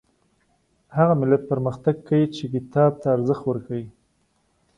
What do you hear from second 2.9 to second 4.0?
ته ارزښت ورکوي